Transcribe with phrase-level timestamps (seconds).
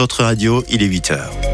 [0.00, 1.47] Votre radio, il est 8h.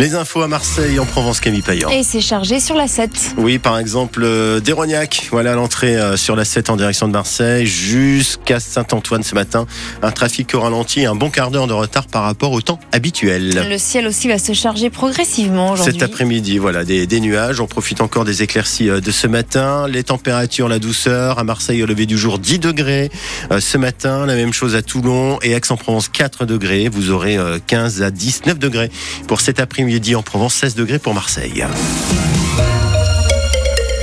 [0.00, 1.88] Les infos à Marseille, en Provence, Camille Payan.
[1.88, 3.34] Et c'est chargé sur la 7.
[3.38, 5.28] Oui, par exemple, euh, d'Erognac.
[5.30, 9.66] Voilà l'entrée euh, sur la 7 en direction de Marseille jusqu'à Saint-Antoine ce matin.
[10.02, 13.64] Un trafic au ralenti, un bon quart d'heure de retard par rapport au temps habituel.
[13.68, 16.00] Le ciel aussi va se charger progressivement aujourd'hui.
[16.00, 17.60] Cet après-midi, voilà, des, des nuages.
[17.60, 19.86] On profite encore des éclaircies euh, de ce matin.
[19.88, 21.38] Les températures, la douceur.
[21.38, 23.10] À Marseille, au lever du jour, 10 degrés
[23.52, 24.26] euh, ce matin.
[24.26, 26.88] La même chose à Toulon et Aix-en-Provence, 4 degrés.
[26.88, 28.90] Vous aurez euh, 15 à 19 degrés
[29.28, 29.83] pour cet après-midi
[30.14, 31.64] en Provence, 16 degrés pour Marseille.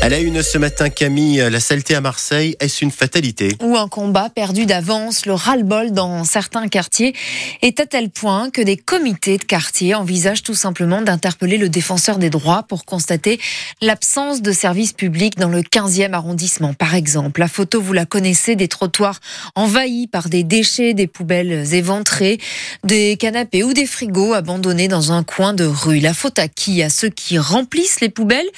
[0.04, 3.56] À la une ce matin, Camille, la saleté à Marseille, est-ce une fatalité?
[3.62, 7.14] Ou un combat perdu d'avance, le ras-le-bol dans certains quartiers
[7.62, 12.18] est à tel point que des comités de quartier envisagent tout simplement d'interpeller le défenseur
[12.18, 13.40] des droits pour constater
[13.80, 16.74] l'absence de services publics dans le 15e arrondissement.
[16.74, 19.20] Par exemple, la photo, vous la connaissez, des trottoirs
[19.54, 22.40] envahis par des déchets, des poubelles éventrées,
[22.84, 26.00] des canapés ou des frigos abandonnés dans un coin de rue.
[26.00, 26.82] La faute à qui?
[26.82, 28.50] À ceux qui remplissent les poubelles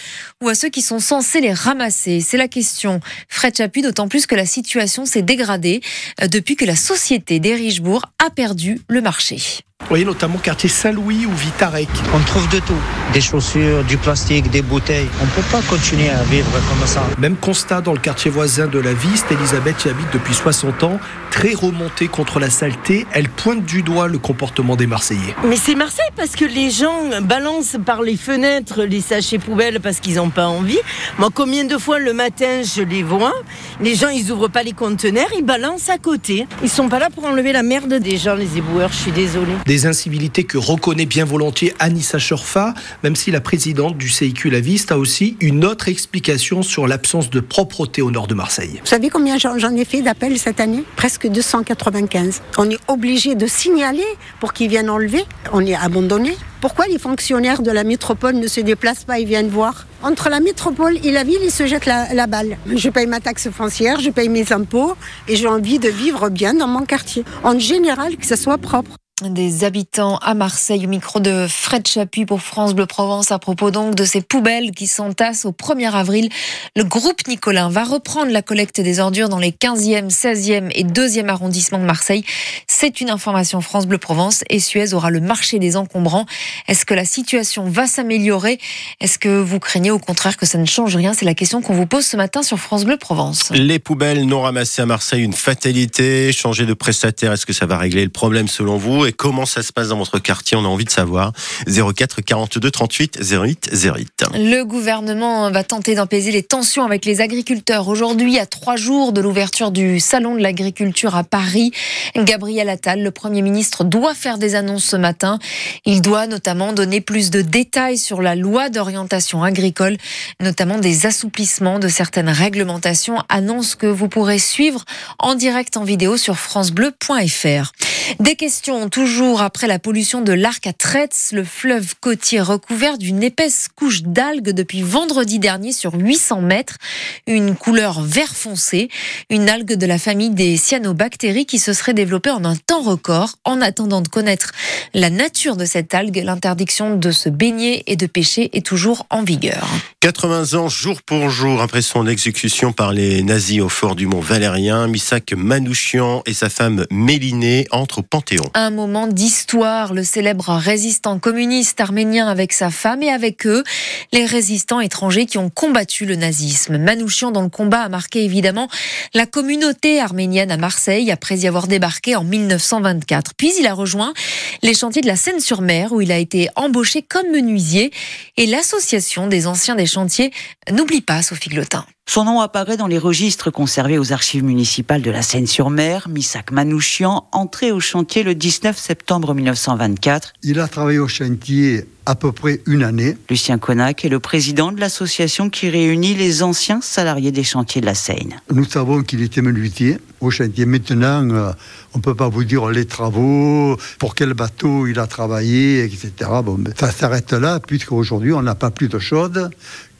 [0.41, 2.99] ou à ceux qui sont censés les ramasser C'est la question.
[3.27, 5.81] Fred Chapuis, d'autant plus que la situation s'est dégradée
[6.21, 9.63] euh, depuis que la société des Richebourg a perdu le marché.
[9.94, 11.88] Vous voyez notamment quartier Saint-Louis ou Vitarec.
[12.16, 12.73] On trouve de tout.
[13.13, 15.08] Des chaussures, du plastique, des bouteilles.
[15.22, 17.03] On ne peut pas continuer à vivre comme ça.
[17.19, 19.31] Même constat dans le quartier voisin de la Viste.
[19.31, 21.00] Elisabeth y habite depuis 60 ans.
[21.30, 23.05] Très remontée contre la saleté.
[23.13, 25.35] Elle pointe du doigt le comportement des Marseillais.
[25.47, 30.00] Mais c'est Marseille parce que les gens balancent par les fenêtres les sachets poubelles parce
[30.00, 30.80] qu'ils n'ont pas envie.
[31.19, 33.33] Moi, combien de fois le matin je les vois
[33.80, 36.47] Les gens, ils ouvrent pas les conteneurs, ils balancent à côté.
[36.63, 38.89] Ils sont pas là pour enlever la merde des gens, les éboueurs.
[38.91, 39.53] Je suis désolée.
[39.67, 44.59] Des incivilités que reconnaît bien volontiers Anissa Chorfa, même si la présidente du CIQ La
[44.59, 48.79] Viste a aussi une autre explication sur l'absence de propreté au nord de Marseille.
[48.81, 50.83] Vous savez combien j'en ai fait d'appels cette année?
[50.95, 52.41] Presque 295.
[52.57, 54.05] On est obligé de signaler
[54.39, 55.23] pour qu'ils viennent enlever.
[55.51, 56.35] On est abandonné.
[56.61, 59.85] Pourquoi les fonctionnaires de la métropole ne se déplacent pas et viennent voir?
[60.01, 62.57] Entre la métropole et la ville, ils se jettent la, la balle.
[62.73, 64.95] Je paye ma taxe foncière, je paye mes impôts
[65.27, 67.25] et j'ai envie de vivre bien dans mon quartier.
[67.43, 68.91] En général, que ça soit propre.
[69.22, 73.69] Des habitants à Marseille au micro de Fred Chapuis pour France Bleu Provence à propos
[73.69, 76.29] donc de ces poubelles qui s'entassent au 1er avril.
[76.75, 81.28] Le groupe Nicolin va reprendre la collecte des ordures dans les 15e, 16e et 2e
[81.28, 82.25] arrondissements de Marseille.
[82.66, 86.25] C'est une information France Bleu Provence et Suez aura le marché des encombrants.
[86.68, 88.57] Est-ce que la situation va s'améliorer?
[89.00, 91.13] Est-ce que vous craignez au contraire que ça ne change rien?
[91.13, 93.52] C'est la question qu'on vous pose ce matin sur France Bleu Provence.
[93.52, 96.31] Les poubelles non ramassées à Marseille, une fatalité.
[96.31, 99.03] Changer de prestataire, est-ce que ça va régler le problème selon vous?
[99.13, 101.31] Comment ça se passe dans votre quartier On a envie de savoir.
[101.68, 104.24] 04 42 38 08 08.
[104.35, 107.88] Le gouvernement va tenter d'apaiser les tensions avec les agriculteurs.
[107.88, 111.72] Aujourd'hui, à trois jours de l'ouverture du Salon de l'agriculture à Paris,
[112.16, 115.40] Gabriel Attal, le Premier ministre, doit faire des annonces ce matin.
[115.85, 119.97] Il doit notamment donner plus de détails sur la loi d'orientation agricole,
[120.40, 124.84] notamment des assouplissements de certaines réglementations, annonce que vous pourrez suivre
[125.19, 127.72] en direct en vidéo sur francebleu.fr.
[128.19, 133.23] Des questions toujours après la pollution de l'Arc à Tretz, le fleuve côtier recouvert d'une
[133.23, 136.77] épaisse couche d'algues depuis vendredi dernier sur 800 mètres,
[137.25, 138.89] une couleur vert foncé,
[139.31, 143.31] une algue de la famille des cyanobactéries qui se serait développée en un temps record.
[143.45, 144.51] En attendant de connaître
[144.93, 149.23] la nature de cette algue, l'interdiction de se baigner et de pêcher est toujours en
[149.23, 149.67] vigueur.
[150.01, 154.19] 80 ans jour pour jour après son exécution par les nazis au fort du Mont
[154.19, 158.43] Valérien, Missak Manouchian et sa femme Mélinée entrent au Panthéon.
[158.53, 163.63] Un moment d'histoire, le célèbre résistant communiste arménien avec sa femme et avec eux,
[164.11, 166.77] les résistants étrangers qui ont combattu le nazisme.
[166.77, 168.67] Manouchian dans le combat a marqué évidemment
[169.13, 173.35] la communauté arménienne à Marseille après y avoir débarqué en 1924.
[173.35, 174.13] Puis il a rejoint
[174.61, 177.91] les chantiers de la Seine-sur-Mer où il a été embauché comme menuisier
[178.35, 180.31] et l'association des anciens des chantiers
[180.69, 181.85] n'oublie pas Sophie Glotin.
[182.06, 186.09] Son nom apparaît dans les registres conservés aux archives municipales de la Seine-sur-Mer.
[186.09, 190.34] Missak Manouchian, entré au chantier le 19 septembre 1924.
[190.44, 193.17] Il a travaillé au chantier à peu près une année.
[193.29, 197.85] Lucien Connac est le président de l'association qui réunit les anciens salariés des chantiers de
[197.85, 198.35] la Seine.
[198.52, 200.66] Nous savons qu'il était menuisier au chantier.
[200.66, 201.52] Maintenant, euh,
[201.94, 206.11] on ne peut pas vous dire les travaux, pour quel bateau il a travaillé, etc.
[206.44, 209.49] Bon, ben, ça s'arrête là, puisqu'aujourd'hui, on n'a pas plus de choses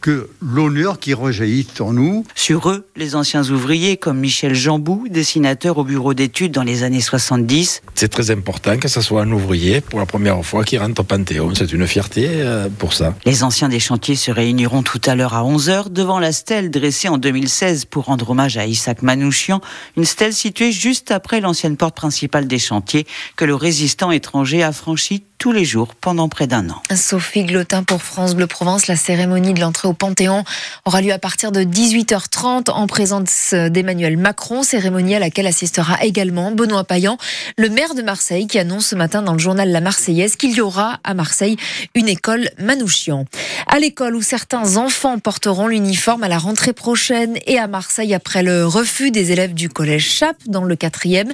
[0.04, 2.26] que l'honneur qui rejaillit en nous.
[2.36, 7.00] Sur eux, les anciens ouvriers comme Michel Jambou, dessinateur au bureau d'études dans les années
[7.00, 7.82] 70.
[7.96, 11.04] C'est très important que ce soit un ouvrier pour la première fois qui rentre au
[11.06, 11.56] Panthéon.
[11.56, 13.16] C'est une fierté euh, pour ça.
[13.26, 17.08] Les anciens des chantiers se réuniront tout à l'heure à 11h devant la stèle dressée
[17.08, 19.62] en 2016 pour rendre hommage à Isaac Manouchian,
[19.96, 23.08] une stèle située juste après l'ancienne porte principale des chantiers
[23.38, 26.82] que le résistant étranger a franchi tous les jours pendant près d'un an.
[26.96, 28.88] Sophie Glotin pour France Bleu Provence.
[28.88, 30.46] La cérémonie de l'entrée au Panthéon
[30.86, 36.52] aura lieu à partir de 18h30 en présence d'Emmanuel Macron, cérémonie à laquelle assistera également
[36.52, 37.18] Benoît Payan,
[37.58, 40.62] le maire de Marseille, qui annonce ce matin dans le journal La Marseillaise qu'il y
[40.62, 41.58] aura à Marseille
[41.94, 43.26] une école Manouchian.
[43.68, 48.44] À l'école où certains enfants porteront l'uniforme à la rentrée prochaine et à Marseille après
[48.44, 51.34] le refus des élèves du collège Chap dans le quatrième.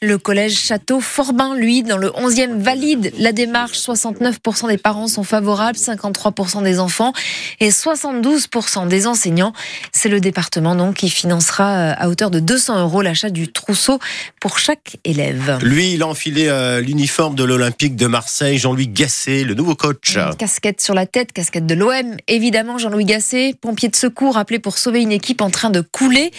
[0.00, 5.08] Le collège Château Forbin, lui, dans le 11e, valide la démarche démarche, 69% des parents
[5.08, 7.12] sont favorables, 53% des enfants
[7.58, 9.52] et 72% des enseignants.
[9.90, 13.98] C'est le département donc qui financera euh, à hauteur de 200 euros l'achat du trousseau
[14.40, 15.58] pour chaque élève.
[15.62, 20.16] Lui, il a enfilé euh, l'uniforme de l'Olympique de Marseille, Jean-Louis Gasset, le nouveau coach.
[20.38, 22.16] casquette sur la tête, casquette de l'OM.
[22.28, 26.30] Évidemment, Jean-Louis Gasset, pompier de secours, appelé pour sauver une équipe en train de couler.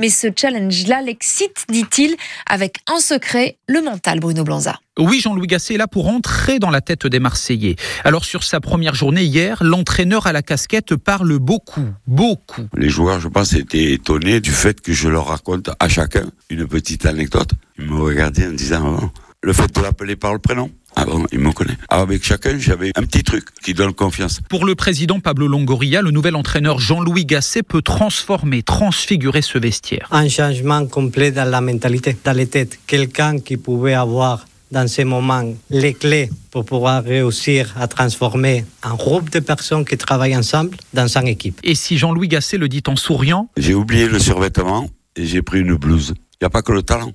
[0.00, 2.16] Mais ce challenge-là l'excite, dit-il,
[2.50, 4.80] avec un secret, le mental, Bruno Blanza.
[4.98, 7.76] Oui, Jean-Louis Gasset est là pour entrer dans la tête des Marseillais.
[8.02, 12.62] Alors sur sa première journée hier, l'entraîneur à la casquette parle beaucoup, beaucoup.
[12.74, 16.66] Les joueurs, je pense, étaient étonnés du fait que je leur raconte à chacun une
[16.66, 17.50] petite anecdote.
[17.78, 19.10] Ils me regardaient en disant, oh,
[19.42, 20.70] le fait de l'appeler par le prénom.
[20.96, 21.76] Ah bon, il me connaît.
[21.90, 24.40] avec chacun, j'avais un petit truc qui donne confiance.
[24.48, 30.08] Pour le président Pablo Longoria, le nouvel entraîneur Jean-Louis Gasset peut transformer, transfigurer ce vestiaire.
[30.10, 32.78] Un changement complet dans la mentalité, dans les têtes.
[32.86, 38.94] Quelqu'un qui pouvait avoir dans ces moments les clés pour pouvoir réussir à transformer un
[38.94, 41.60] groupe de personnes qui travaillent ensemble dans une équipe.
[41.62, 45.60] Et si Jean-Louis Gasset le dit en souriant J'ai oublié le survêtement et j'ai pris
[45.60, 46.14] une blouse.
[46.16, 47.12] Il n'y a pas que le talent,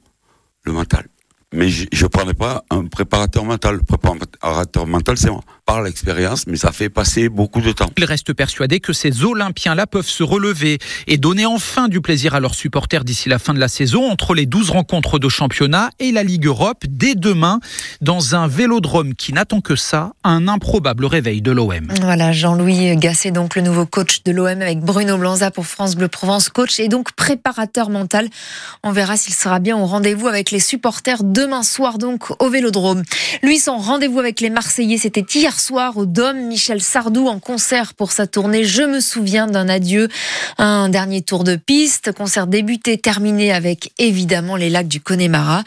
[0.64, 1.06] le mental
[1.54, 3.76] mais je ne prenais pas un préparateur mental.
[3.76, 5.42] Le préparateur mental, c'est moi.
[5.66, 7.90] Par l'expérience, mais ça fait passer beaucoup de temps.
[7.98, 12.40] Il reste persuadé que ces Olympiens-là peuvent se relever et donner enfin du plaisir à
[12.40, 16.12] leurs supporters d'ici la fin de la saison, entre les 12 rencontres de championnat et
[16.12, 17.60] la Ligue Europe, dès demain,
[18.02, 21.88] dans un vélodrome qui n'attend que ça, un improbable réveil de l'OM.
[22.02, 26.08] Voilà, Jean-Louis Gasset, donc le nouveau coach de l'OM avec Bruno Blanza pour France Bleu
[26.08, 28.28] Provence, coach et donc préparateur mental.
[28.84, 32.50] On verra s'il sera bien au rendez-vous avec les supporters de demain soir donc au
[32.50, 33.02] Vélodrome.
[33.42, 36.38] Lui, son rendez-vous avec les Marseillais, c'était hier soir au Dôme.
[36.42, 40.08] Michel Sardou en concert pour sa tournée Je me souviens d'un adieu,
[40.60, 45.64] un dernier tour de piste, concert débuté, terminé avec évidemment les lacs du Connemara.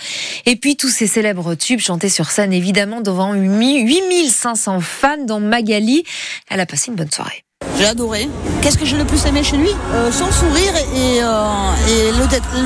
[0.46, 6.04] Et puis tous ces célèbres tubes chantés sur scène évidemment devant 8500 fans dont Magali.
[6.48, 7.44] Elle a passé une bonne soirée.
[7.78, 8.28] J'ai adoré.
[8.62, 9.70] Qu'est-ce que j'ai le plus aimé chez lui?
[9.92, 12.12] Euh, Son sourire et, euh,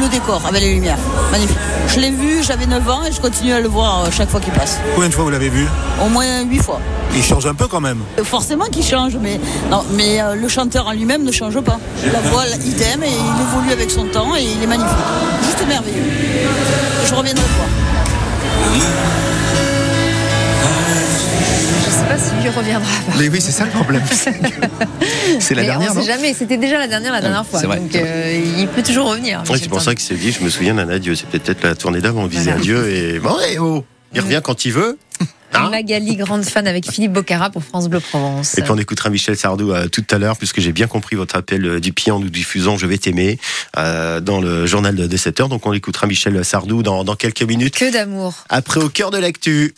[0.00, 0.98] le, décor avec les lumières.
[1.32, 1.56] Magnifique.
[1.88, 4.40] Je l'ai vu, j'avais 9 ans et je continue à le voir euh, chaque fois
[4.40, 4.78] qu'il passe.
[4.94, 5.66] Combien de fois vous l'avez vu?
[6.04, 6.80] Au moins 8 fois.
[7.14, 9.40] Il change un peu quand même Forcément qu'il change, mais,
[9.70, 11.78] non, mais le chanteur en lui-même ne change pas.
[12.12, 14.92] La voix, idem, et il évolue avec son temps et il est magnifique.
[15.42, 16.04] Juste merveilleux.
[17.06, 17.77] Je reviendrai voir.
[23.18, 24.02] Mais oui, c'est ça le problème.
[25.40, 25.92] c'est la dernière.
[25.96, 26.34] On sait jamais.
[26.34, 27.62] C'était déjà la dernière la dernière fois.
[27.62, 29.42] Donc euh, il peut toujours revenir.
[29.46, 31.14] c'est pour ça qu'il s'est dit je me souviens d'un adieu.
[31.14, 32.22] C'est peut-être la tournée d'avant.
[32.22, 33.84] On disait adieu et bon, et oh,
[34.14, 34.98] il revient quand il veut.
[35.54, 38.58] Hein Magali, grande fan avec Philippe Bocara pour France Bleu Provence.
[38.58, 41.36] Et puis on écoutera Michel Sardou euh, tout à l'heure, puisque j'ai bien compris votre
[41.36, 43.38] appel euh, du pied en nous diffusant Je vais t'aimer
[43.74, 47.78] dans le journal de 7 h Donc on écoutera Michel Sardou dans, dans quelques minutes.
[47.78, 48.34] Que d'amour.
[48.50, 49.74] Après au cœur de l'actu.